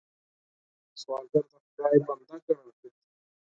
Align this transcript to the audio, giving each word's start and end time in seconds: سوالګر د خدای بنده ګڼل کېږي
سوالګر 1.01 1.45
د 1.51 1.53
خدای 1.63 1.97
بنده 2.05 2.35
ګڼل 2.45 2.69
کېږي 2.79 3.01